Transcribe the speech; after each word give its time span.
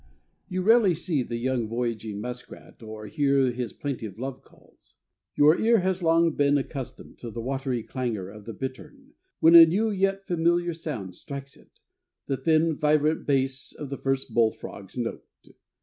You 0.49 0.63
rarely 0.63 0.95
see 0.95 1.21
the 1.21 1.47
voyaging 1.69 2.19
muskrat 2.21 2.81
or 2.81 3.05
hear 3.05 3.51
his 3.51 3.71
plaintive 3.71 4.17
love 4.17 4.41
calls. 4.41 4.95
Your 5.35 5.59
ear 5.59 5.81
has 5.81 6.01
long 6.01 6.31
been 6.31 6.57
accustomed 6.57 7.19
to 7.19 7.29
the 7.29 7.39
watery 7.39 7.83
clangor 7.83 8.27
of 8.31 8.45
the 8.45 8.53
bittern, 8.53 9.13
when 9.41 9.53
a 9.53 9.67
new 9.67 9.91
yet 9.91 10.25
familiar 10.25 10.73
sound 10.73 11.15
strikes 11.15 11.55
it, 11.55 11.79
the 12.25 12.35
thin, 12.37 12.75
vibrant 12.79 13.27
bass 13.27 13.73
of 13.75 13.91
the 13.91 13.97
first 13.99 14.33
bullfrog's 14.33 14.97
note. 14.97 15.23